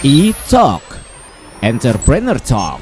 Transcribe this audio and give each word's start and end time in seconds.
E-Talk. 0.00 0.80
Entrepreneur 1.60 2.40
Talk. 2.40 2.80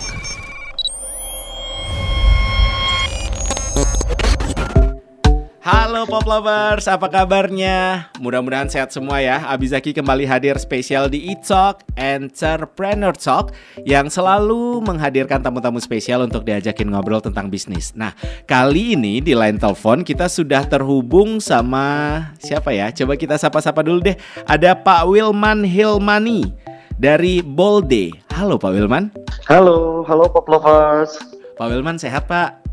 Halo 5.59 6.07
Pop 6.07 6.23
Lovers, 6.31 6.87
apa 6.87 7.11
kabarnya? 7.11 8.07
Mudah-mudahan 8.23 8.71
sehat 8.71 8.95
semua 8.95 9.19
ya. 9.19 9.51
Abi 9.51 9.67
Zaki 9.67 9.99
kembali 9.99 10.31
hadir 10.31 10.63
spesial 10.63 11.11
di 11.11 11.35
E-Talk 11.35 11.83
Entrepreneur 11.99 13.11
Talk 13.11 13.51
Yang 13.83 14.15
selalu 14.15 14.79
menghadirkan 14.87 15.43
tamu-tamu 15.43 15.83
spesial 15.83 16.23
untuk 16.23 16.47
diajakin 16.47 16.87
ngobrol 16.87 17.19
tentang 17.19 17.51
bisnis. 17.51 17.99
Nah, 17.99 18.15
kali 18.47 18.95
ini 18.95 19.19
di 19.19 19.35
line 19.35 19.59
telepon 19.59 20.07
kita 20.07 20.31
sudah 20.31 20.71
terhubung 20.71 21.43
sama 21.43 22.31
siapa 22.39 22.71
ya? 22.71 22.95
Coba 22.95 23.19
kita 23.19 23.35
sapa-sapa 23.35 23.83
dulu 23.83 24.07
deh. 24.07 24.15
Ada 24.47 24.79
Pak 24.79 25.11
Wilman 25.11 25.67
Hilmani 25.67 26.68
dari 26.99 27.41
Bolde 27.41 28.11
Halo 28.35 28.59
Pak 28.59 28.75
Wilman 28.75 29.15
Halo, 29.47 30.03
halo 30.03 30.27
Pop 30.29 30.51
Lovers 30.51 31.15
Pak 31.55 31.67
Wilman 31.71 31.99
sehat 31.99 32.27
Pak? 32.27 32.67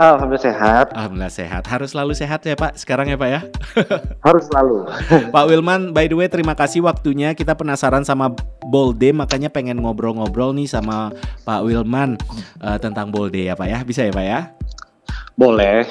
Alhamdulillah 0.00 0.40
sehat. 0.40 0.86
Alhamdulillah 0.96 1.32
sehat. 1.32 1.62
Harus 1.68 1.92
selalu 1.92 2.12
sehat 2.16 2.40
ya 2.48 2.56
Pak. 2.56 2.80
Sekarang 2.80 3.12
ya 3.12 3.16
Pak 3.20 3.28
ya. 3.28 3.40
Harus 4.26 4.48
selalu. 4.48 4.88
Pak 5.36 5.44
Wilman, 5.52 5.92
by 5.92 6.08
the 6.08 6.16
way 6.16 6.28
terima 6.32 6.56
kasih 6.56 6.80
waktunya. 6.80 7.36
Kita 7.36 7.52
penasaran 7.52 8.02
sama 8.02 8.32
Bolde, 8.66 9.12
makanya 9.12 9.52
pengen 9.52 9.84
ngobrol-ngobrol 9.84 10.56
nih 10.56 10.64
sama 10.64 11.12
Pak 11.44 11.60
Wilman 11.68 12.16
uh, 12.64 12.80
tentang 12.80 13.12
Bolde 13.12 13.46
ya 13.46 13.54
Pak 13.54 13.68
ya. 13.68 13.78
Bisa 13.84 14.00
ya 14.04 14.12
Pak 14.16 14.24
ya? 14.24 14.40
Boleh. 15.36 15.84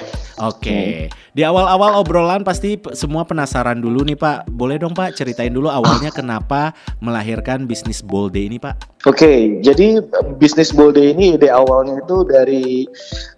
Oke. 0.43 0.59
Okay. 0.59 0.89
Di 1.31 1.43
awal-awal 1.43 1.99
obrolan 1.99 2.43
pasti 2.43 2.75
semua 2.91 3.23
penasaran 3.23 3.79
dulu 3.79 4.03
nih 4.03 4.19
Pak. 4.19 4.51
Boleh 4.51 4.75
dong 4.75 4.91
Pak 4.91 5.15
ceritain 5.15 5.51
dulu 5.51 5.71
awalnya 5.71 6.11
kenapa 6.11 6.75
melahirkan 6.99 7.67
bisnis 7.67 8.03
Bolde 8.03 8.43
ini 8.43 8.59
Pak? 8.59 9.05
Oke, 9.05 9.15
okay, 9.15 9.39
jadi 9.63 10.03
bisnis 10.35 10.75
Bolde 10.75 10.99
ini 10.99 11.39
ide 11.39 11.47
awalnya 11.47 12.03
itu 12.03 12.25
dari 12.27 12.89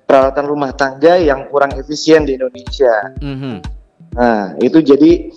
peralatan 0.08 0.46
rumah 0.48 0.72
tangga 0.74 1.20
yang 1.20 1.46
kurang 1.52 1.76
efisien 1.78 2.26
di 2.26 2.40
Indonesia. 2.40 3.14
Mm 3.22 3.36
-hmm. 3.38 3.56
Nah, 4.18 4.58
itu 4.64 4.82
jadi 4.82 5.30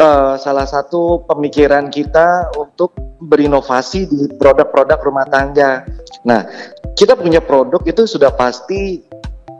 uh, 0.00 0.34
salah 0.40 0.64
satu 0.64 1.26
pemikiran 1.28 1.92
kita 1.92 2.54
untuk 2.56 2.96
berinovasi 3.20 4.08
di 4.08 4.20
produk-produk 4.40 4.98
rumah 5.04 5.26
tangga. 5.28 5.84
Nah, 6.24 6.46
kita 6.94 7.18
punya 7.18 7.42
produk 7.42 7.82
itu 7.84 8.06
sudah 8.06 8.32
pasti 8.32 9.02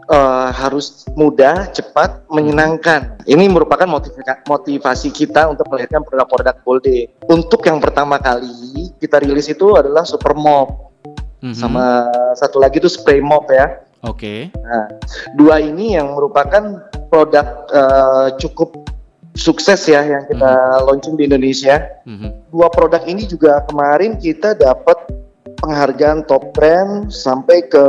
uh, 0.08 0.48
harus 0.52 1.08
mudah, 1.16 1.68
cepat, 1.72 2.24
menyenangkan. 2.28 3.20
Ini 3.24 3.48
merupakan 3.48 3.86
motivasi 4.44 5.08
kita 5.12 5.48
untuk 5.48 5.68
melahirkan 5.70 6.04
produk-produk 6.04 6.56
Bolde. 6.64 7.08
Untuk 7.28 7.64
yang 7.64 7.80
pertama 7.80 8.20
kali 8.20 8.92
kita 9.00 9.20
rilis 9.20 9.48
itu 9.48 9.76
adalah 9.76 10.04
Super 10.04 10.36
Mop. 10.36 10.92
Mm-hmm. 11.44 11.56
Sama 11.56 12.08
satu 12.36 12.56
lagi 12.56 12.80
itu 12.80 12.88
Spray 12.88 13.20
Mop 13.20 13.48
ya. 13.52 13.84
Oke. 14.04 14.48
Okay. 14.48 14.60
Nah, 14.64 14.86
dua 15.36 15.60
ini 15.60 15.96
yang 15.96 16.12
merupakan 16.12 16.84
produk 17.08 17.46
uh, 17.72 18.28
cukup 18.40 18.88
sukses 19.34 19.84
ya 19.88 20.04
yang 20.04 20.24
kita 20.28 20.48
mm-hmm. 20.48 20.84
launching 20.88 21.14
di 21.20 21.24
Indonesia. 21.28 21.84
Mm-hmm. 22.08 22.30
Dua 22.52 22.68
produk 22.72 23.02
ini 23.04 23.28
juga 23.28 23.60
kemarin 23.68 24.16
kita 24.16 24.56
dapat 24.56 24.96
penghargaan 25.64 26.28
top 26.28 26.52
brand 26.52 27.08
sampai 27.08 27.64
ke 27.64 27.84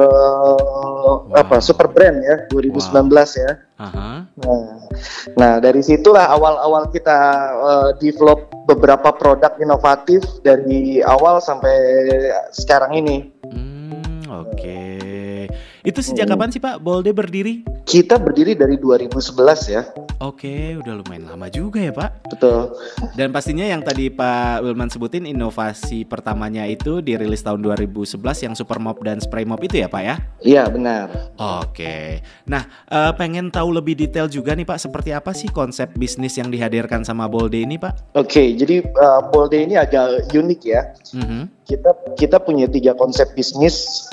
wow. 1.06 1.38
apa 1.38 1.62
super 1.62 1.88
brand 1.92 2.18
ya 2.22 2.36
2019 2.52 2.92
wow. 2.92 3.26
ya. 3.36 3.52
Uh-huh. 3.76 4.18
Nah, 4.40 4.64
nah 5.36 5.54
dari 5.60 5.84
situlah 5.84 6.32
awal-awal 6.32 6.88
kita 6.96 7.20
uh, 7.60 7.90
develop 8.00 8.48
beberapa 8.66 9.12
produk 9.12 9.60
inovatif 9.60 10.24
dari 10.42 11.04
awal 11.04 11.44
sampai 11.44 11.76
sekarang 12.56 12.96
ini. 12.96 13.18
Hmm, 13.52 14.24
Oke. 14.32 14.56
Okay. 14.56 15.25
Itu 15.86 16.02
sejak 16.02 16.26
kapan 16.26 16.50
sih 16.50 16.58
Pak 16.58 16.82
Bolde 16.82 17.14
berdiri? 17.14 17.62
Kita 17.86 18.18
berdiri 18.18 18.58
dari 18.58 18.74
2011 18.82 19.70
ya. 19.70 19.86
Oke, 20.18 20.74
udah 20.82 20.98
lumayan 20.98 21.30
lama 21.30 21.46
juga 21.54 21.78
ya 21.78 21.94
Pak. 21.94 22.34
Betul. 22.34 22.74
Dan 23.14 23.30
pastinya 23.30 23.62
yang 23.62 23.86
tadi 23.86 24.10
Pak 24.10 24.66
Wilman 24.66 24.90
sebutin 24.90 25.30
inovasi 25.30 26.02
pertamanya 26.02 26.66
itu 26.66 27.06
dirilis 27.06 27.46
tahun 27.46 27.62
2011 27.62 28.18
yang 28.18 28.58
Super 28.58 28.82
Mop 28.82 29.06
dan 29.06 29.22
Spray 29.22 29.46
Mop 29.46 29.62
itu 29.62 29.78
ya 29.78 29.86
Pak 29.86 30.02
ya? 30.02 30.16
Iya 30.42 30.64
benar. 30.74 31.38
Oke. 31.38 32.26
Nah, 32.50 32.66
uh, 32.90 33.14
pengen 33.14 33.54
tahu 33.54 33.70
lebih 33.70 33.94
detail 33.94 34.26
juga 34.26 34.58
nih 34.58 34.66
Pak, 34.66 34.82
seperti 34.90 35.14
apa 35.14 35.38
sih 35.38 35.54
konsep 35.54 35.94
bisnis 35.94 36.34
yang 36.42 36.50
dihadirkan 36.50 37.06
sama 37.06 37.30
Bolde 37.30 37.62
ini 37.62 37.78
Pak? 37.78 38.18
Oke, 38.18 38.58
jadi 38.58 38.82
uh, 38.82 39.30
Bolde 39.30 39.62
ini 39.62 39.78
agak 39.78 40.34
unik 40.34 40.62
ya. 40.66 40.82
Mm 41.14 41.26
-hmm. 41.30 41.44
Kita 41.70 41.92
kita 42.18 42.38
punya 42.42 42.66
tiga 42.66 42.98
konsep 42.98 43.30
bisnis 43.38 44.10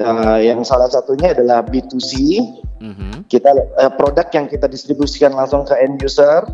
Uh, 0.00 0.40
yang 0.40 0.64
salah 0.64 0.88
satunya 0.88 1.36
adalah 1.36 1.60
B2C. 1.60 2.40
Mm-hmm. 2.80 3.28
Kita 3.28 3.52
uh, 3.52 3.92
produk 3.92 4.24
yang 4.32 4.48
kita 4.48 4.64
distribusikan 4.64 5.36
langsung 5.36 5.68
ke 5.68 5.76
end 5.76 6.00
user. 6.00 6.48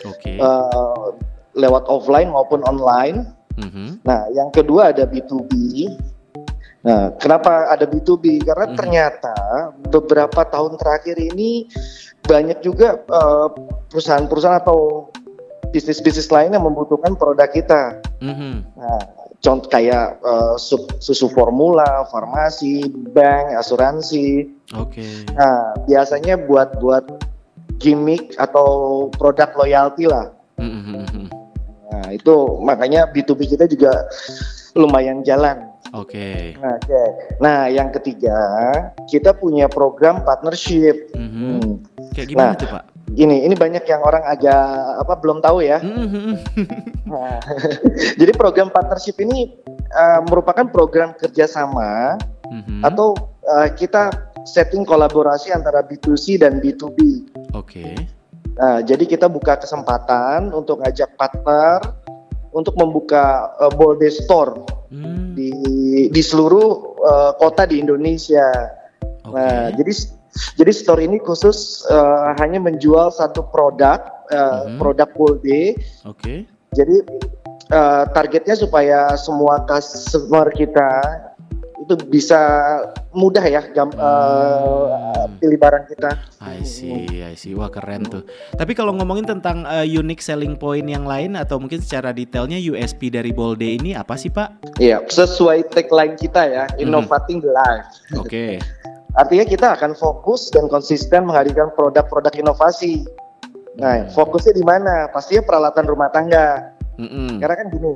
Okay. 0.00 0.40
Uh, 0.40 1.12
lewat 1.52 1.84
offline 1.92 2.32
maupun 2.32 2.64
online. 2.64 3.28
Mm-hmm. 3.60 4.00
Nah, 4.08 4.24
yang 4.32 4.48
kedua 4.48 4.96
ada 4.96 5.04
B2B. 5.04 5.52
Nah, 6.80 7.12
kenapa 7.20 7.68
ada 7.68 7.84
B2B? 7.84 8.48
Karena 8.48 8.72
mm-hmm. 8.72 8.78
ternyata 8.80 9.36
beberapa 9.92 10.40
tahun 10.48 10.80
terakhir 10.80 11.20
ini 11.20 11.68
banyak 12.24 12.64
juga 12.64 12.96
uh, 13.12 13.52
perusahaan-perusahaan 13.92 14.64
atau 14.64 15.12
bisnis-bisnis 15.70 16.32
lain 16.32 16.56
yang 16.56 16.64
membutuhkan 16.64 17.12
produk 17.12 17.50
kita. 17.52 18.00
Mm-hmm. 18.24 18.54
Nah, 18.80 19.00
contoh 19.40 19.68
kayak 19.72 20.20
uh, 20.20 20.56
susu 21.00 21.26
formula, 21.32 22.04
farmasi, 22.12 22.88
bank, 23.12 23.56
asuransi. 23.56 24.48
Oke. 24.76 25.00
Okay. 25.00 25.12
Nah, 25.34 25.74
biasanya 25.88 26.36
buat 26.44 26.76
buat 26.78 27.04
gimmick 27.80 28.36
atau 28.36 29.08
produk 29.16 29.50
loyalty 29.56 30.04
lah. 30.04 30.28
Mm-hmm. 30.60 31.26
Nah, 31.90 32.08
itu 32.12 32.60
makanya 32.60 33.08
B2B 33.10 33.48
kita 33.48 33.64
juga 33.66 33.90
lumayan 34.76 35.24
jalan. 35.24 35.66
Oke. 35.96 36.54
Okay. 36.54 36.60
Nah, 36.60 36.76
okay. 36.76 37.08
nah, 37.42 37.60
yang 37.66 37.90
ketiga 37.90 38.38
kita 39.08 39.34
punya 39.34 39.66
program 39.66 40.22
partnership. 40.22 41.10
Mm-hmm. 41.16 41.50
Hmm. 41.58 41.74
Kayak 42.14 42.28
gimana 42.30 42.50
nah, 42.52 42.60
tuh 42.60 42.68
Pak? 42.68 42.84
Ini 43.10 43.46
ini 43.46 43.54
banyak 43.58 43.82
yang 43.90 44.02
orang 44.06 44.22
agak 44.22 44.64
apa 45.02 45.14
belum 45.18 45.42
tahu 45.42 45.66
ya. 45.66 45.82
Mm-hmm. 45.82 46.32
nah, 47.10 47.42
jadi 48.20 48.32
program 48.38 48.70
partnership 48.70 49.18
ini 49.18 49.58
uh, 49.90 50.22
merupakan 50.30 50.66
program 50.70 51.14
kerjasama 51.18 52.14
mm-hmm. 52.46 52.86
atau 52.86 53.18
uh, 53.50 53.68
kita 53.74 54.30
setting 54.46 54.86
kolaborasi 54.86 55.50
antara 55.50 55.82
B2C 55.82 56.38
dan 56.38 56.62
B2B. 56.62 56.98
Oke. 57.54 57.82
Okay. 57.82 57.94
Nah, 58.60 58.84
jadi 58.84 59.04
kita 59.08 59.26
buka 59.26 59.56
kesempatan 59.58 60.52
untuk 60.52 60.84
ngajak 60.84 61.16
partner 61.16 61.80
untuk 62.50 62.74
membuka 62.76 63.54
uh, 63.58 63.72
Bolde 63.72 64.10
Store 64.10 64.66
mm. 64.90 65.34
di 65.34 65.50
di 66.10 66.22
seluruh 66.22 66.68
uh, 67.00 67.32
kota 67.38 67.66
di 67.66 67.82
Indonesia. 67.82 68.50
Okay. 69.00 69.34
Nah, 69.34 69.70
jadi 69.74 69.92
jadi 70.54 70.72
store 70.72 71.02
ini 71.02 71.18
khusus 71.18 71.82
uh, 71.90 72.34
hanya 72.38 72.62
menjual 72.62 73.10
satu 73.10 73.46
produk, 73.50 73.98
uh, 74.30 74.66
mm-hmm. 74.66 74.78
produk 74.78 75.08
Bolde. 75.14 75.62
Oke. 76.06 76.14
Okay. 76.16 76.38
Jadi 76.70 76.96
uh, 77.74 78.04
targetnya 78.14 78.54
supaya 78.54 79.18
semua 79.18 79.66
customer 79.66 80.46
kita 80.54 81.02
itu 81.80 81.96
bisa 82.06 82.38
mudah 83.10 83.42
ya 83.42 83.64
jam, 83.72 83.90
hmm. 83.90 83.98
uh, 83.98 85.26
pilih 85.40 85.58
barang 85.58 85.88
kita. 85.90 86.12
I 86.38 86.62
see, 86.62 87.24
I 87.24 87.34
see. 87.34 87.56
Wah 87.56 87.72
keren 87.72 88.06
tuh. 88.06 88.22
Tapi 88.54 88.76
kalau 88.76 88.94
ngomongin 88.94 89.26
tentang 89.26 89.64
uh, 89.64 89.82
unique 89.82 90.22
selling 90.22 90.54
point 90.60 90.86
yang 90.86 91.08
lain 91.08 91.34
atau 91.34 91.58
mungkin 91.58 91.80
secara 91.82 92.12
detailnya 92.14 92.60
USP 92.60 93.10
dari 93.10 93.32
Bolde 93.32 93.80
ini 93.80 93.96
apa 93.96 94.14
sih 94.14 94.30
Pak? 94.30 94.78
Iya, 94.78 95.02
sesuai 95.08 95.72
tagline 95.72 96.14
kita 96.14 96.42
ya, 96.46 96.64
mhm. 96.76 96.84
innovating 96.84 97.40
mm-hmm. 97.42 97.58
life. 97.58 97.88
Oke. 98.20 98.28
Okay. 98.28 98.52
Artinya 99.18 99.44
kita 99.46 99.66
akan 99.74 99.98
fokus 99.98 100.50
dan 100.54 100.70
konsisten 100.70 101.26
menghadirkan 101.26 101.74
produk-produk 101.74 102.30
inovasi. 102.36 103.02
Nah, 103.78 104.06
hmm. 104.06 104.14
fokusnya 104.14 104.54
di 104.54 104.64
mana? 104.66 105.08
Pastinya 105.10 105.42
peralatan 105.46 105.86
rumah 105.86 106.10
tangga. 106.10 106.78
Mm-hmm. 107.00 107.40
Karena 107.40 107.54
kan 107.56 107.66
gini, 107.72 107.92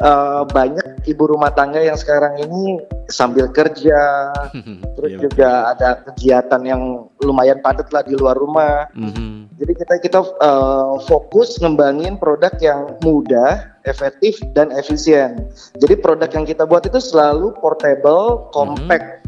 uh, 0.00 0.42
banyak 0.48 1.04
ibu 1.04 1.24
rumah 1.28 1.52
tangga 1.52 1.84
yang 1.84 2.00
sekarang 2.00 2.40
ini 2.40 2.80
sambil 3.12 3.52
kerja, 3.52 4.32
terus 4.96 5.10
yeah, 5.12 5.20
juga 5.20 5.50
ada 5.76 5.88
kegiatan 6.08 6.62
yang 6.64 6.82
lumayan 7.20 7.60
padat 7.60 7.92
lah 7.92 8.00
di 8.00 8.16
luar 8.16 8.40
rumah. 8.40 8.88
Mm-hmm. 8.96 9.60
Jadi 9.60 9.72
kita 9.76 9.94
kita 10.00 10.20
uh, 10.40 10.96
fokus 11.04 11.60
ngembangin 11.60 12.16
produk 12.16 12.56
yang 12.58 12.96
mudah, 13.04 13.68
efektif 13.84 14.40
dan 14.56 14.72
efisien. 14.72 15.52
Jadi 15.76 15.94
produk 16.00 16.30
yang 16.32 16.48
kita 16.48 16.64
buat 16.64 16.88
itu 16.88 16.98
selalu 16.98 17.52
portable, 17.60 18.48
compact. 18.56 19.04
Mm-hmm. 19.04 19.21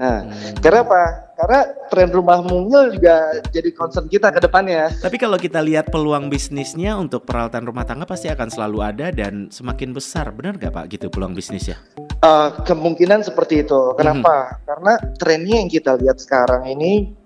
Nah, 0.00 0.24
hmm. 0.24 0.64
karena 0.64 0.80
apa? 0.80 1.02
karena 1.40 1.60
tren 1.88 2.12
rumah 2.12 2.44
mungil 2.44 2.92
juga 3.00 3.40
jadi 3.48 3.72
concern 3.72 4.04
kita 4.12 4.28
ke 4.28 4.44
depannya. 4.44 4.92
Tapi 5.00 5.16
kalau 5.16 5.40
kita 5.40 5.64
lihat 5.64 5.88
peluang 5.88 6.28
bisnisnya 6.28 7.00
untuk 7.00 7.24
peralatan 7.24 7.64
rumah 7.64 7.88
tangga 7.88 8.04
pasti 8.04 8.28
akan 8.28 8.52
selalu 8.52 8.78
ada 8.84 9.08
dan 9.08 9.48
semakin 9.48 9.96
besar, 9.96 10.28
benar 10.36 10.60
nggak 10.60 10.68
Pak 10.68 10.84
gitu 10.92 11.08
peluang 11.08 11.32
bisnisnya? 11.32 11.80
Uh, 12.20 12.52
kemungkinan 12.68 13.24
seperti 13.24 13.64
itu. 13.64 13.96
Kenapa? 13.96 14.20
Mm 14.20 14.44
-hmm. 14.52 14.64
Karena 14.68 14.92
trennya 15.16 15.56
yang 15.64 15.70
kita 15.72 15.96
lihat 15.96 16.20
sekarang 16.20 16.68
ini 16.68 17.16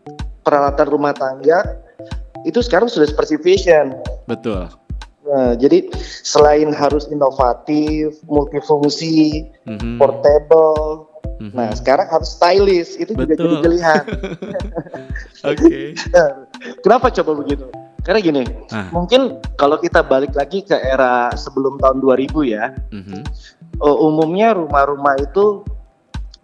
peralatan 0.47 0.87
rumah 0.87 1.11
tangga 1.11 1.75
itu 2.47 2.63
sekarang 2.63 2.87
sudah 2.87 3.11
seperti 3.11 3.35
fashion. 3.43 3.99
Betul. 4.31 4.71
Nah, 5.25 5.57
jadi 5.59 5.91
selain 6.23 6.71
harus 6.71 7.11
inovatif, 7.11 8.15
multifungsi, 8.29 9.49
mm 9.67 9.75
-hmm. 9.75 9.97
portable, 9.99 11.14
mm 11.41 11.49
-hmm. 11.51 11.57
nah 11.57 11.69
sekarang 11.75 12.09
harus 12.11 12.35
stylish 12.35 12.99
itu 12.99 13.13
Betul. 13.13 13.25
juga 13.27 13.35
jadi 13.35 13.57
pilihan. 13.63 14.05
Oke. 15.51 15.59
okay. 15.59 15.85
Nah, 16.15 16.31
kenapa 16.81 17.13
coba 17.13 17.33
begitu? 17.45 17.67
Karena 18.05 18.21
gini, 18.21 18.43
ah. 18.69 18.93
mungkin 18.93 19.41
kalau 19.57 19.81
kita 19.81 20.05
balik 20.05 20.37
lagi 20.37 20.61
ke 20.61 20.77
era 20.77 21.33
sebelum 21.33 21.81
tahun 21.81 22.05
2000 22.05 22.53
ya, 22.53 22.65
mm 22.93 23.03
-hmm. 23.03 23.21
umumnya 23.81 24.53
rumah-rumah 24.53 25.17
itu 25.25 25.65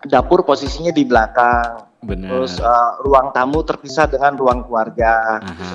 dapur 0.08 0.40
posisinya 0.40 0.88
di 0.88 1.04
belakang, 1.04 1.84
Benar. 2.00 2.28
terus 2.32 2.56
uh, 2.64 3.04
ruang 3.04 3.28
tamu 3.36 3.60
terpisah 3.60 4.08
dengan 4.08 4.40
ruang 4.40 4.64
keluarga. 4.64 5.44
Aha. 5.44 5.72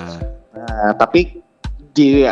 Nah, 0.57 0.89
tapi 0.97 1.45
di 1.95 2.25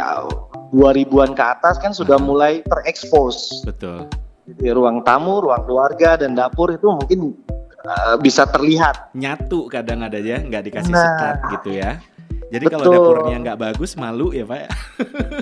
2000-an 0.74 1.32
ke 1.38 1.44
atas 1.44 1.78
kan 1.78 1.94
sudah 1.94 2.18
hmm. 2.18 2.28
mulai 2.28 2.54
terekspos. 2.66 3.64
Betul. 3.64 4.10
Jadi 4.44 4.76
ruang 4.76 5.00
tamu, 5.08 5.40
ruang 5.40 5.64
keluarga 5.64 6.20
dan 6.20 6.36
dapur 6.36 6.68
itu 6.76 6.84
mungkin 6.92 7.32
uh, 7.88 8.16
bisa 8.20 8.44
terlihat. 8.44 9.16
Nyatu 9.16 9.72
kadang 9.72 10.04
ada 10.04 10.20
ya, 10.20 10.44
nggak 10.44 10.64
dikasih 10.68 10.92
nah, 10.92 11.00
sekat 11.00 11.36
gitu 11.60 11.70
ya. 11.80 11.92
Jadi 12.54 12.66
kalau 12.70 12.86
dapurnya 12.86 13.38
nggak 13.42 13.60
bagus 13.60 13.98
malu 13.98 14.30
ya 14.30 14.46
pak? 14.46 14.70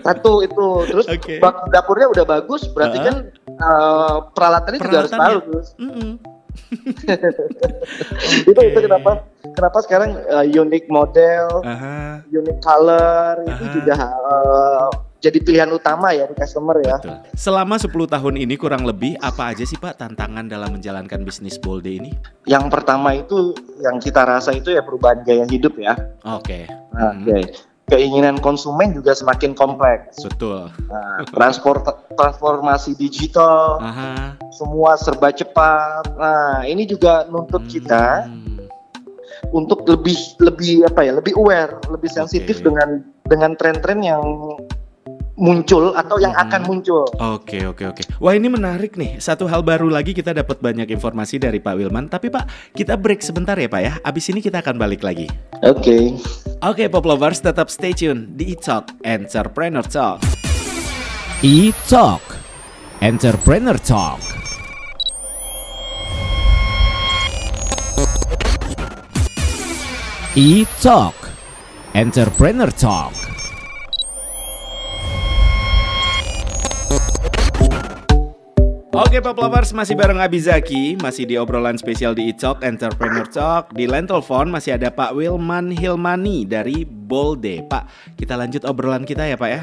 Satu 0.05 0.45
itu, 0.45 0.67
terus 0.87 1.05
okay. 1.17 1.43
dapurnya 1.73 2.07
udah 2.07 2.23
bagus, 2.23 2.69
berarti 2.71 2.97
uh 2.97 3.03
-huh. 3.03 3.07
kan 3.09 3.15
uh, 3.59 4.15
peralatannya, 4.31 4.79
juga 4.79 4.97
harus 5.03 5.13
bagus. 5.17 5.67
Mm 5.75 5.91
-mm. 5.91 6.11
itu 8.51 8.59
itu 8.59 8.79
kenapa 8.83 9.23
kenapa 9.55 9.77
sekarang 9.83 10.19
uh, 10.31 10.45
unique 10.45 10.87
model, 10.87 11.63
uh 11.63 11.67
-huh. 11.67 12.11
unique 12.31 12.61
color 12.63 13.43
uh 13.43 13.43
-huh. 13.43 13.53
itu 13.59 13.65
juga 13.81 13.95
uh, 14.07 14.87
jadi 15.21 15.37
pilihan 15.37 15.69
utama 15.69 16.09
ya 16.17 16.25
di 16.25 16.33
customer 16.33 16.81
ya. 16.81 16.97
Betul. 16.97 17.17
Selama 17.37 17.77
10 17.77 17.93
tahun 17.93 18.35
ini 18.41 18.57
kurang 18.57 18.89
lebih 18.89 19.21
apa 19.21 19.53
aja 19.53 19.61
sih 19.61 19.77
Pak 19.77 20.01
tantangan 20.01 20.49
dalam 20.49 20.73
menjalankan 20.73 21.21
bisnis 21.21 21.61
Bolde 21.61 21.93
ini? 21.93 22.11
Yang 22.49 22.73
pertama 22.73 23.13
itu 23.13 23.53
yang 23.85 24.01
kita 24.01 24.25
rasa 24.25 24.57
itu 24.57 24.73
ya 24.73 24.81
perubahan 24.81 25.21
gaya 25.21 25.45
hidup 25.45 25.77
ya. 25.77 25.93
Oke. 26.25 26.65
Okay. 26.65 26.73
Nah, 26.97 27.13
hmm. 27.13 27.21
okay. 27.21 27.43
Keinginan 27.91 28.39
konsumen 28.41 28.95
juga 28.97 29.13
semakin 29.13 29.53
kompleks. 29.53 30.23
Betul. 30.25 30.73
Nah, 30.89 31.27
transport 31.27 31.85
transformasi 32.15 32.95
digital, 32.95 33.83
Aha. 33.83 34.39
semua 34.55 34.95
serba 34.95 35.29
cepat. 35.29 36.07
Nah, 36.15 36.63
ini 36.65 36.87
juga 36.87 37.27
nuntut 37.27 37.67
hmm. 37.67 37.71
kita 37.71 38.31
untuk 39.51 39.83
lebih 39.85 40.15
lebih 40.39 40.87
apa 40.87 41.03
ya, 41.03 41.11
lebih 41.19 41.35
aware, 41.35 41.83
lebih 41.91 42.07
sensitif 42.07 42.63
okay. 42.63 42.65
dengan 42.71 42.89
dengan 43.27 43.51
tren-tren 43.59 43.99
yang 43.99 44.23
muncul 45.41 45.97
atau 45.97 46.21
yang 46.21 46.37
akan 46.37 46.61
muncul. 46.69 47.09
Oke 47.17 47.65
oke 47.65 47.83
oke. 47.89 48.01
Wah 48.21 48.37
ini 48.37 48.47
menarik 48.47 48.93
nih. 48.93 49.17
Satu 49.17 49.49
hal 49.49 49.65
baru 49.65 49.89
lagi 49.89 50.13
kita 50.13 50.37
dapat 50.37 50.61
banyak 50.61 50.93
informasi 50.93 51.41
dari 51.41 51.57
Pak 51.57 51.73
Wilman. 51.81 52.05
Tapi 52.13 52.29
Pak 52.29 52.77
kita 52.77 52.93
break 52.93 53.25
sebentar 53.25 53.57
ya 53.57 53.65
Pak 53.65 53.81
ya. 53.81 53.93
Abis 54.05 54.29
ini 54.29 54.39
kita 54.45 54.61
akan 54.61 54.77
balik 54.77 55.01
lagi. 55.01 55.25
Oke. 55.65 55.81
Okay. 55.81 56.03
Oke 56.61 56.85
okay, 56.85 56.87
Pop 56.93 57.09
Lovers 57.09 57.41
tetap 57.41 57.73
stay 57.73 57.89
tune 57.97 58.37
di 58.37 58.53
E-Talk 58.53 59.01
Entrepreneur 59.01 59.81
Talk. 59.81 60.21
E-Talk 61.41 62.21
Entrepreneur 63.01 63.77
Talk. 63.81 64.21
E-Talk 70.37 71.17
Entrepreneur 71.97 72.71
Talk. 72.71 73.30
Oke 79.01 79.17
Pop 79.17 79.33
Lovers 79.41 79.73
masih 79.73 79.97
bareng 79.97 80.21
Abizaki 80.21 80.93
Masih 81.01 81.25
di 81.25 81.33
obrolan 81.33 81.73
spesial 81.73 82.13
di 82.13 82.29
E-Talk 82.29 82.61
Entrepreneur 82.61 83.25
Talk 83.25 83.73
Di 83.73 83.89
line 83.89 84.05
telepon 84.05 84.53
masih 84.53 84.77
ada 84.77 84.93
Pak 84.93 85.17
Wilman 85.17 85.73
Hilmani 85.73 86.45
dari 86.45 86.85
Bolde 86.85 87.65
Pak 87.65 88.13
kita 88.13 88.37
lanjut 88.37 88.61
obrolan 88.61 89.01
kita 89.01 89.25
ya 89.25 89.33
Pak 89.33 89.49
ya 89.49 89.61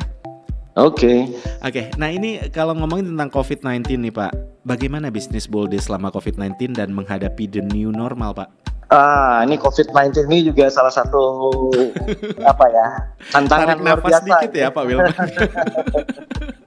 Oke 0.75 0.91
okay. 0.91 1.19
Oke 1.63 1.71
okay, 1.71 1.85
nah 1.95 2.11
ini 2.11 2.51
kalau 2.51 2.75
ngomongin 2.83 3.15
tentang 3.15 3.31
COVID-19 3.31 4.11
nih 4.11 4.11
Pak 4.11 4.33
Bagaimana 4.67 5.07
bisnis 5.07 5.47
Bolde 5.47 5.79
selama 5.79 6.11
COVID-19 6.11 6.75
dan 6.75 6.91
menghadapi 6.91 7.47
the 7.47 7.63
new 7.63 7.95
normal 7.95 8.35
Pak? 8.35 8.51
Ah, 8.91 9.47
ini 9.47 9.55
COVID-19 9.55 10.27
ini 10.35 10.51
juga 10.51 10.67
salah 10.67 10.91
satu 10.91 11.21
apa 12.51 12.65
ya 12.75 12.87
tantangan 13.37 13.79
Tarik 13.79 13.85
luar 13.87 13.99
biasa. 14.03 14.25
dikit 14.25 14.53
ya 14.57 14.69
Pak 14.73 14.83
Wilman. 14.83 15.15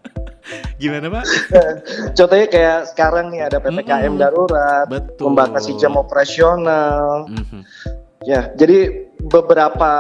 Gimana 0.82 1.08
Pak? 1.14 1.26
Contohnya 2.18 2.48
kayak 2.50 2.80
sekarang 2.94 3.30
nih 3.30 3.42
ada 3.48 3.58
PPKM 3.62 4.02
mm 4.04 4.12
-hmm. 4.16 4.22
darurat, 4.22 4.86
Betul. 4.90 5.24
membatasi 5.32 5.72
jam 5.78 5.94
operasional. 5.96 7.30
Mm 7.30 7.44
-hmm. 7.46 7.62
Ya, 8.22 8.54
jadi 8.54 9.10
beberapa 9.22 9.92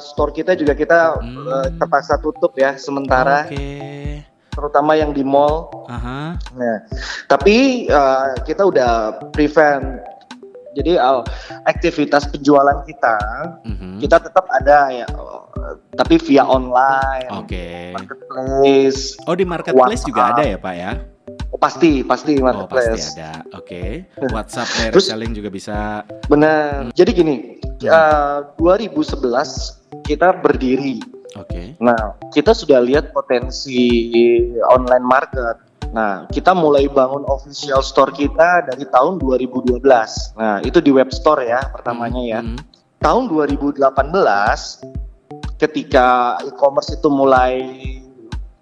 store 0.00 0.32
kita 0.32 0.56
juga 0.56 0.72
kita 0.72 1.20
mm. 1.20 1.44
uh, 1.48 1.68
terpaksa 1.76 2.20
tutup 2.20 2.56
ya 2.56 2.76
sementara. 2.76 3.48
Okay. 3.48 4.24
Terutama 4.52 4.98
yang 4.98 5.14
di 5.14 5.22
mall. 5.22 5.70
Aha. 5.86 6.34
Nah, 6.58 6.76
tapi 7.30 7.86
uh, 7.86 8.34
kita 8.42 8.66
udah 8.66 9.22
prevent 9.30 10.02
jadi 10.78 10.92
uh, 11.02 11.26
aktivitas 11.66 12.30
penjualan 12.30 12.86
kita 12.86 13.18
mm-hmm. 13.66 13.98
kita 13.98 14.16
tetap 14.22 14.46
ada 14.54 14.94
ya 14.94 15.08
tapi 15.98 16.14
via 16.22 16.44
online. 16.46 17.28
Oke. 17.34 17.50
Okay. 17.50 17.82
Marketplace. 17.92 19.00
Oh 19.26 19.34
di 19.34 19.44
marketplace 19.44 20.02
WhatsApp. 20.06 20.08
juga 20.08 20.22
ada 20.34 20.42
ya 20.46 20.56
pak 20.56 20.74
ya? 20.74 20.92
Oh, 21.48 21.60
pasti 21.60 21.90
pasti 22.04 22.38
marketplace. 22.38 22.88
Oh 22.88 22.94
pasti 22.94 23.20
ada. 23.20 23.32
Oke. 23.56 24.06
Okay. 24.06 24.30
WhatsApp 24.34 24.68
direct 24.78 24.94
Terus, 24.94 25.06
selling 25.10 25.32
juga 25.34 25.48
bisa. 25.50 26.06
Benar. 26.30 26.94
Jadi 26.94 27.10
gini, 27.12 27.36
hmm. 27.82 27.90
uh, 27.90 28.38
2011 28.60 30.06
kita 30.06 30.38
berdiri. 30.38 31.02
Oke. 31.36 31.50
Okay. 31.52 31.66
Nah, 31.82 32.16
kita 32.32 32.56
sudah 32.56 32.80
lihat 32.80 33.12
potensi 33.12 34.08
online 34.72 35.04
market 35.04 35.67
Nah, 35.92 36.28
kita 36.28 36.52
mulai 36.52 36.84
bangun 36.88 37.24
official 37.28 37.80
store 37.80 38.12
kita 38.12 38.68
dari 38.68 38.84
tahun 38.88 39.16
2012. 39.20 39.80
Nah, 40.36 40.60
itu 40.60 40.78
di 40.84 40.92
web 40.92 41.08
store 41.08 41.48
ya 41.48 41.64
pertamanya 41.72 42.22
ya. 42.22 42.40
Hmm. 42.44 42.56
Tahun 42.98 43.30
2018 43.30 43.80
ketika 45.58 46.38
e-commerce 46.46 46.94
itu 46.94 47.08
mulai 47.10 47.62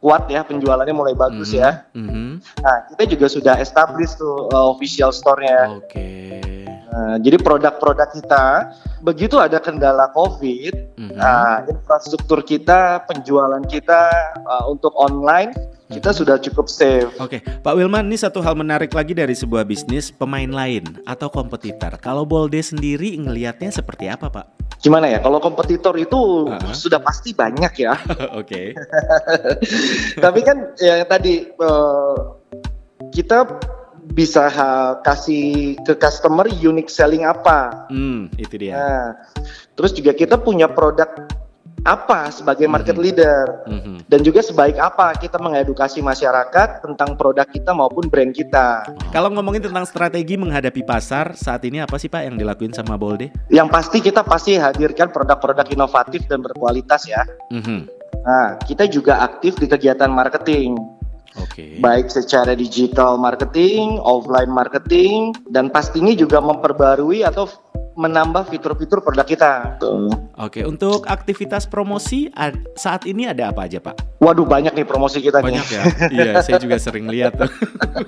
kuat 0.00 0.28
ya 0.30 0.44
penjualannya 0.44 0.94
mulai 0.94 1.14
bagus 1.16 1.50
mm 1.52 1.56
-hmm. 1.56 1.64
ya. 1.64 1.70
Mm 1.96 2.06
-hmm. 2.08 2.30
Nah 2.62 2.76
kita 2.92 3.02
juga 3.16 3.26
sudah 3.32 3.54
establish 3.58 4.14
tuh 4.16 4.48
uh, 4.52 4.70
official 4.72 5.10
store-nya. 5.10 5.80
Oke. 5.80 5.88
Okay. 5.88 6.65
Nah, 6.96 7.20
jadi 7.20 7.36
produk-produk 7.36 8.08
kita 8.08 8.72
begitu 9.04 9.36
ada 9.36 9.60
kendala 9.60 10.08
COVID, 10.16 10.96
mm 10.96 11.12
-hmm. 11.12 11.20
uh, 11.20 11.58
infrastruktur 11.68 12.40
kita, 12.40 13.04
penjualan 13.04 13.60
kita 13.68 14.08
uh, 14.48 14.64
untuk 14.72 14.96
online 14.96 15.52
kita 15.86 16.10
sudah 16.10 16.34
cukup 16.42 16.66
safe. 16.66 17.06
Oke, 17.22 17.38
okay. 17.38 17.40
Pak 17.62 17.78
Wilman, 17.78 18.10
ini 18.10 18.18
satu 18.18 18.42
hal 18.42 18.58
menarik 18.58 18.90
lagi 18.90 19.14
dari 19.14 19.38
sebuah 19.38 19.62
bisnis 19.62 20.10
pemain 20.10 20.48
lain 20.50 20.82
atau 21.06 21.30
kompetitor. 21.30 21.94
Kalau 22.02 22.26
Bolde 22.26 22.58
sendiri 22.58 23.14
ngelihatnya 23.14 23.70
seperti 23.70 24.10
apa, 24.10 24.26
Pak? 24.26 24.46
Gimana 24.82 25.06
ya? 25.06 25.22
Kalau 25.22 25.38
kompetitor 25.38 25.94
itu 25.94 26.50
uh 26.50 26.58
-huh. 26.58 26.74
sudah 26.74 26.98
pasti 26.98 27.30
banyak 27.36 27.70
ya. 27.78 27.94
Oke. 28.40 28.74
Tapi 30.24 30.40
kan 30.42 30.74
ya 30.82 31.06
tadi 31.06 31.54
uh, 31.54 32.34
kita 33.14 33.46
bisa 34.16 34.48
ha, 34.48 34.96
kasih 35.04 35.76
ke 35.84 35.92
customer 36.00 36.48
unique 36.48 36.88
selling 36.88 37.28
apa? 37.28 37.84
Hmm, 37.92 38.32
itu 38.40 38.56
dia. 38.56 38.72
Nah, 38.72 39.06
terus 39.76 39.92
juga 39.92 40.16
kita 40.16 40.40
punya 40.40 40.72
produk 40.72 41.28
apa 41.86 42.34
sebagai 42.34 42.66
market 42.66 42.98
mm-hmm. 42.98 43.06
leader 43.06 43.44
mm-hmm. 43.70 43.96
dan 44.10 44.20
juga 44.26 44.42
sebaik 44.42 44.74
apa 44.74 45.14
kita 45.14 45.38
mengedukasi 45.38 46.02
masyarakat 46.02 46.82
tentang 46.82 47.14
produk 47.14 47.46
kita 47.46 47.70
maupun 47.70 48.10
brand 48.10 48.34
kita. 48.34 48.82
Kalau 49.14 49.30
ngomongin 49.30 49.70
tentang 49.70 49.86
strategi 49.86 50.34
menghadapi 50.34 50.82
pasar 50.82 51.38
saat 51.38 51.62
ini 51.62 51.78
apa 51.78 51.94
sih 52.00 52.10
Pak 52.10 52.26
yang 52.26 52.34
dilakuin 52.34 52.74
sama 52.74 52.98
Bolde? 52.98 53.30
Yang 53.54 53.68
pasti 53.70 53.98
kita 54.02 54.26
pasti 54.26 54.58
hadirkan 54.58 55.14
produk-produk 55.14 55.68
inovatif 55.70 56.26
dan 56.26 56.42
berkualitas 56.42 57.06
ya. 57.06 57.22
Mm-hmm. 57.54 57.80
Nah, 58.26 58.58
kita 58.66 58.90
juga 58.90 59.22
aktif 59.22 59.54
di 59.62 59.70
kegiatan 59.70 60.10
marketing. 60.10 60.74
Okay. 61.36 61.76
Baik 61.84 62.08
secara 62.08 62.56
digital 62.56 63.20
marketing, 63.20 64.00
offline 64.00 64.48
marketing, 64.48 65.36
dan 65.52 65.68
pastinya 65.68 66.16
juga 66.16 66.40
memperbarui 66.40 67.20
atau 67.26 67.48
menambah 67.96 68.52
fitur-fitur 68.52 69.00
produk 69.00 69.24
kita. 69.24 69.52
Oke, 70.36 70.62
untuk 70.68 71.08
aktivitas 71.08 71.64
promosi 71.64 72.28
saat 72.76 73.08
ini 73.08 73.24
ada 73.24 73.50
apa 73.50 73.64
aja, 73.64 73.80
Pak? 73.80 74.20
Waduh, 74.20 74.44
banyak 74.44 74.76
nih 74.76 74.84
promosi 74.84 75.24
kita 75.24 75.40
banyak 75.40 75.64
nih. 75.64 75.76
ya. 75.76 75.82
iya, 76.12 76.32
saya 76.44 76.60
juga 76.60 76.76
sering 76.76 77.08
lihat 77.08 77.40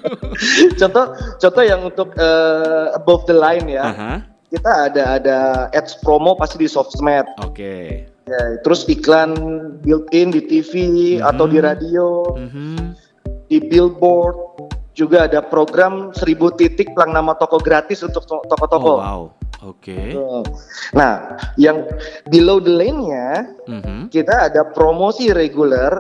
contoh 0.81 1.17
contoh 1.41 1.63
yang 1.65 1.81
untuk 1.89 2.13
uh, 2.21 2.93
above 2.95 3.25
the 3.25 3.37
line 3.37 3.65
ya. 3.67 3.83
Uh 3.83 3.97
-huh. 3.97 4.17
Kita 4.49 4.73
ada 4.89 5.03
ada 5.21 5.39
ads 5.73 6.01
promo 6.05 6.37
pasti 6.37 6.61
di 6.61 6.69
sosmed. 6.69 7.25
Oke. 7.41 7.53
Okay. 7.53 7.85
Ya, 8.29 8.61
terus 8.61 8.85
iklan 8.85 9.33
built-in 9.81 10.37
di 10.37 10.45
TV 10.45 10.73
mm 10.85 10.93
-hmm. 11.25 11.29
atau 11.33 11.45
di 11.49 11.59
radio. 11.65 12.37
Mm 12.37 12.49
-hmm. 12.53 12.77
Di 13.49 13.65
billboard 13.65 14.37
juga 14.93 15.31
ada 15.31 15.41
program 15.41 16.13
1000 16.13 16.59
titik 16.59 16.93
pelang 16.93 17.15
nama 17.15 17.33
toko 17.39 17.57
gratis 17.63 18.05
untuk 18.05 18.27
toko-toko. 18.27 18.95
Oh, 18.95 19.01
wow. 19.01 19.23
Oke. 19.67 19.91
Okay. 19.91 20.15
Nah, 20.95 21.35
yang 21.59 21.83
below 22.31 22.63
the 22.63 22.71
lane-nya 22.71 23.47
mm-hmm. 23.67 24.07
kita 24.15 24.51
ada 24.51 24.63
promosi 24.71 25.35
reguler 25.35 25.91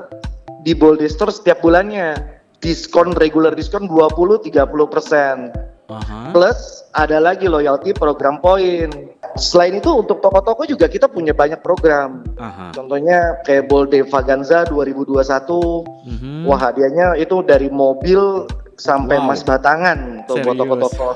di 0.62 0.74
Bold 0.74 1.02
Store 1.10 1.34
setiap 1.34 1.62
bulannya. 1.62 2.38
Diskon 2.58 3.14
regular 3.22 3.54
diskon 3.54 3.86
20 3.86 4.50
30 4.50 4.66
persen. 4.90 5.54
Uh-huh. 5.88 6.34
Plus 6.34 6.82
ada 6.98 7.22
lagi 7.22 7.46
loyalty 7.46 7.94
program 7.94 8.42
poin. 8.42 8.90
Selain 9.38 9.78
itu 9.78 9.90
untuk 9.95 10.18
toko-toko 10.18 10.66
juga 10.66 10.90
kita 10.90 11.07
punya 11.07 11.30
banyak 11.33 11.62
program. 11.62 12.26
Uh-huh. 12.35 12.71
Contohnya 12.75 13.38
kayak 13.47 13.71
Bolde 13.71 14.02
Vaganza 14.04 14.66
2021. 14.66 15.23
Uh-huh. 15.23 16.45
Wah 16.45 16.59
hadiahnya 16.59 17.14
itu 17.16 17.40
dari 17.47 17.71
mobil 17.71 18.45
sampai 18.78 19.18
wow. 19.18 19.26
mas 19.30 19.42
batangan 19.47 20.26
buat 20.26 20.54
toko-toko. 20.59 21.09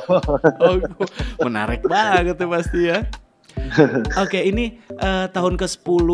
oh, 0.62 0.74
menarik 1.46 1.82
banget 1.86 2.38
tuh 2.38 2.50
pasti 2.50 2.90
ya. 2.90 3.06
Oke, 4.20 4.40
okay, 4.40 4.42
ini 4.48 4.80
uh, 4.96 5.28
tahun 5.28 5.60
ke-10 5.60 6.08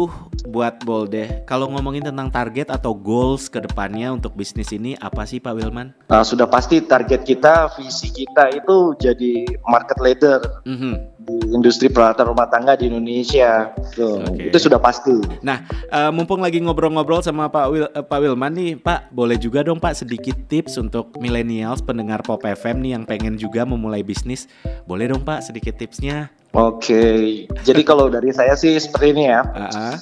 buat 0.50 0.75
Bolde. 0.83 1.47
Kalau 1.47 1.71
ngomongin 1.71 2.07
tentang 2.07 2.31
target 2.35 2.71
atau 2.71 2.95
goals 2.95 3.47
ke 3.47 3.62
depannya 3.62 4.11
untuk 4.11 4.35
bisnis 4.35 4.75
ini 4.75 4.99
apa 4.99 5.23
sih 5.23 5.38
Pak 5.38 5.55
Wilman? 5.55 5.95
Uh, 6.11 6.23
sudah 6.27 6.50
pasti 6.50 6.83
target 6.83 7.23
kita, 7.23 7.71
visi 7.79 8.11
kita 8.11 8.50
itu 8.55 8.95
jadi 8.99 9.47
market 9.71 9.99
leader. 10.03 10.41
Mm 10.67 10.79
-hmm 10.79 11.17
industri 11.28 11.92
peralatan 11.92 12.32
rumah 12.32 12.49
tangga 12.49 12.75
di 12.75 12.88
Indonesia. 12.88 13.73
Tuh, 13.94 14.25
okay. 14.25 14.49
Itu 14.49 14.68
sudah 14.68 14.80
pasti. 14.80 15.14
Nah, 15.44 15.64
uh, 15.92 16.11
mumpung 16.11 16.40
lagi 16.40 16.61
ngobrol-ngobrol 16.61 17.20
sama 17.20 17.49
Pak 17.52 17.66
Wil, 17.68 17.87
uh, 17.88 18.04
Pak 18.04 18.18
Wilman 18.18 18.52
nih, 18.56 18.73
Pak, 18.80 19.12
boleh 19.12 19.37
juga 19.37 19.64
dong 19.64 19.78
Pak 19.78 20.04
sedikit 20.04 20.37
tips 20.49 20.80
untuk 20.80 21.12
millennials 21.20 21.85
pendengar 21.85 22.25
Pop 22.25 22.44
FM 22.44 22.80
nih 22.85 22.92
yang 22.97 23.04
pengen 23.04 23.37
juga 23.37 23.68
memulai 23.68 24.00
bisnis. 24.00 24.49
Boleh 24.88 25.12
dong 25.12 25.23
Pak 25.25 25.44
sedikit 25.44 25.76
tipsnya? 25.76 26.32
Oke, 26.56 26.80
okay. 26.80 27.20
jadi 27.61 27.85
kalau 27.85 28.08
dari 28.08 28.32
saya 28.32 28.56
sih 28.56 28.80
seperti 28.80 29.12
ini 29.12 29.28
ya. 29.28 29.44
Uh 29.44 29.68
-uh. 29.68 29.94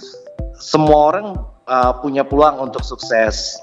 Semua 0.57 1.13
orang 1.13 1.37
uh, 1.67 1.93
punya 2.01 2.23
peluang 2.23 2.71
untuk 2.71 2.87
sukses 2.87 3.59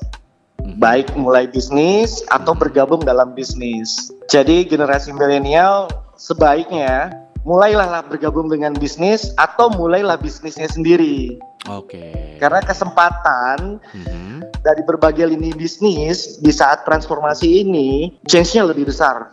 mhm. 0.61 0.77
baik 0.77 1.07
mulai 1.15 1.47
bisnis 1.47 2.21
atau 2.29 2.51
bergabung 2.51 3.01
dalam 3.01 3.31
bisnis. 3.33 4.11
Jadi 4.27 4.67
generasi 4.67 5.15
milenial 5.15 5.87
sebaiknya 6.19 7.11
mulailah 7.43 7.87
lah 7.87 8.03
bergabung 8.03 8.47
dengan 8.47 8.75
bisnis 8.75 9.31
atau 9.35 9.71
mulailah 9.71 10.19
bisnisnya 10.19 10.67
sendiri. 10.67 11.39
Oke. 11.71 11.99
Okay. 11.99 12.39
Karena 12.39 12.59
kesempatan 12.59 13.79
mm-hmm. 13.79 14.63
dari 14.63 14.81
berbagai 14.83 15.31
lini 15.31 15.55
bisnis 15.55 16.39
di 16.43 16.51
saat 16.51 16.83
transformasi 16.83 17.63
ini 17.63 18.11
change-nya 18.27 18.67
lebih 18.67 18.91
besar. 18.91 19.31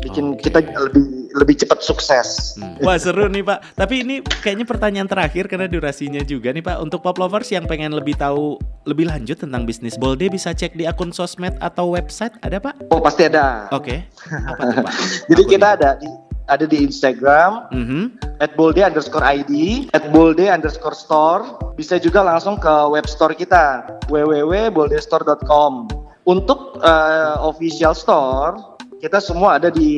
Bikin 0.00 0.36
okay. 0.36 0.52
kita 0.52 0.58
lebih 0.76 1.26
lebih 1.36 1.56
cepat 1.60 1.84
sukses. 1.84 2.56
Hmm. 2.56 2.80
Wah 2.80 2.96
seru 2.96 3.28
nih 3.28 3.44
Pak. 3.44 3.76
Tapi 3.76 4.04
ini 4.04 4.14
kayaknya 4.24 4.64
pertanyaan 4.64 5.08
terakhir 5.08 5.48
karena 5.52 5.68
durasinya 5.68 6.24
juga 6.24 6.52
nih 6.52 6.64
Pak. 6.64 6.80
Untuk 6.80 7.04
pop 7.04 7.16
lovers 7.20 7.52
yang 7.52 7.68
pengen 7.68 7.92
lebih 7.92 8.16
tahu 8.16 8.56
lebih 8.88 9.08
lanjut 9.08 9.36
tentang 9.36 9.68
bisnis 9.68 10.00
Bolde 10.00 10.32
bisa 10.32 10.56
cek 10.56 10.76
di 10.76 10.88
akun 10.88 11.12
sosmed 11.12 11.56
atau 11.60 11.92
website 11.92 12.32
ada 12.40 12.56
Pak? 12.56 12.88
Oh 12.88 13.04
pasti 13.04 13.28
ada. 13.28 13.68
Oke. 13.72 14.08
Okay. 14.08 14.68
Jadi 15.32 15.42
Akun 15.44 15.52
kita 15.52 15.66
ada 15.76 15.90
di 16.00 16.08
ada 16.46 16.64
di 16.64 16.82
Instagram 16.82 17.70
mm-hmm. 17.74 18.04
at 18.42 18.54
bolde 18.54 18.82
underscore 18.82 19.26
ID 19.26 19.86
at 19.92 20.10
bolde 20.14 20.46
underscore 20.46 20.94
store 20.94 21.42
bisa 21.74 21.98
juga 21.98 22.22
langsung 22.22 22.56
ke 22.58 22.74
web 22.90 23.06
store 23.10 23.34
kita 23.34 23.86
www.boldestore.com 24.10 25.90
untuk 26.26 26.78
uh, 26.82 27.38
official 27.42 27.94
store 27.94 28.76
kita 28.96 29.20
semua 29.20 29.60
ada 29.60 29.68
di 29.68 29.92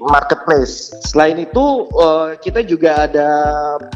marketplace. 0.00 0.88
Selain 1.04 1.36
itu 1.36 1.86
uh, 1.92 2.32
kita 2.40 2.64
juga 2.64 3.04
ada 3.04 3.28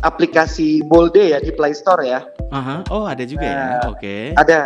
aplikasi 0.04 0.84
Bolde 0.84 1.32
ya 1.32 1.40
di 1.40 1.50
Play 1.56 1.72
Store 1.72 2.04
ya. 2.04 2.20
Uh-huh. 2.52 2.80
Oh 2.92 3.04
ada 3.08 3.24
juga 3.24 3.48
ya. 3.48 3.56
nah, 3.56 3.64
ya. 3.64 3.80
Oke. 3.88 3.96
Okay. 3.96 4.24
Ada. 4.36 4.60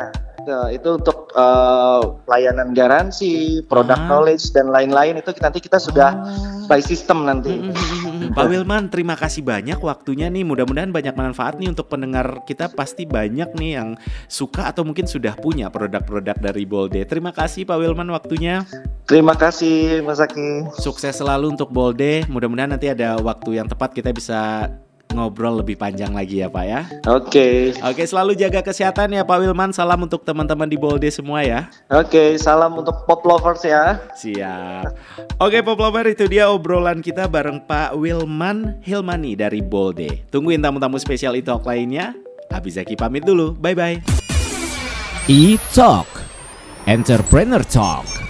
Itu 0.70 0.98
untuk 0.98 1.30
uh, 1.34 2.20
pelayanan 2.26 2.74
garansi, 2.74 3.62
produk 3.66 3.96
ah. 3.96 4.06
knowledge 4.06 4.50
dan 4.50 4.68
lain-lain 4.68 5.18
itu 5.18 5.30
nanti 5.40 5.58
kita 5.62 5.78
sudah 5.78 6.10
oh. 6.14 6.66
by 6.66 6.82
system 6.82 7.24
nanti. 7.24 7.54
Hmm, 7.54 7.72
hmm, 7.72 8.00
hmm, 8.02 8.30
Pak 8.34 8.46
Wilman, 8.50 8.90
terima 8.90 9.14
kasih 9.14 9.46
banyak 9.46 9.78
waktunya 9.78 10.26
nih. 10.28 10.42
Mudah-mudahan 10.42 10.90
banyak 10.90 11.14
manfaat 11.14 11.56
nih 11.62 11.70
untuk 11.70 11.86
pendengar 11.88 12.42
kita. 12.44 12.72
Pasti 12.72 13.06
banyak 13.06 13.54
nih 13.56 13.70
yang 13.78 13.88
suka 14.26 14.68
atau 14.70 14.82
mungkin 14.82 15.06
sudah 15.06 15.38
punya 15.38 15.70
produk-produk 15.70 16.36
dari 16.38 16.66
Bolde. 16.66 17.02
Terima 17.06 17.30
kasih 17.30 17.64
Pak 17.64 17.78
Wilman 17.78 18.10
waktunya. 18.10 18.66
Terima 19.06 19.34
kasih 19.34 20.02
Mas 20.02 20.18
Aki. 20.18 20.74
Sukses 20.78 21.14
selalu 21.18 21.54
untuk 21.54 21.70
Bolde. 21.70 22.26
Mudah-mudahan 22.26 22.74
nanti 22.74 22.90
ada 22.90 23.18
waktu 23.18 23.62
yang 23.62 23.66
tepat 23.66 23.94
kita 23.94 24.10
bisa 24.14 24.70
ngobrol 25.12 25.60
lebih 25.60 25.76
panjang 25.76 26.14
lagi 26.14 26.42
ya 26.42 26.48
Pak 26.48 26.64
ya. 26.64 26.80
Oke. 27.06 27.26
Okay. 27.26 27.56
Oke, 27.84 28.02
selalu 28.06 28.38
jaga 28.38 28.62
kesehatan 28.62 29.14
ya 29.14 29.22
Pak 29.26 29.38
Wilman. 29.42 29.74
Salam 29.74 30.06
untuk 30.06 30.22
teman-teman 30.22 30.70
di 30.70 30.78
Bolde 30.78 31.10
semua 31.10 31.42
ya. 31.42 31.68
Oke, 31.90 32.38
salam 32.38 32.78
untuk 32.78 33.04
pop 33.04 33.22
lovers 33.26 33.66
ya. 33.66 33.98
Siap. 34.14 34.90
Oke, 35.42 35.60
pop 35.60 35.78
lovers 35.78 36.14
itu 36.14 36.30
dia 36.30 36.48
obrolan 36.48 37.02
kita 37.02 37.26
bareng 37.26 37.66
Pak 37.66 37.98
Wilman 37.98 38.80
Hilmani 38.86 39.34
dari 39.34 39.60
Bolde. 39.60 40.26
Tungguin 40.30 40.62
tamu-tamu 40.62 40.96
spesial 40.96 41.34
e-talk 41.34 41.66
lainnya. 41.66 42.14
Habis 42.50 42.78
Zaki 42.78 42.98
pamit 42.98 43.22
dulu. 43.26 43.54
Bye 43.58 43.76
bye. 43.78 43.96
E-talk. 45.30 46.08
Entrepreneur 46.88 47.62
Talk. 47.62 48.29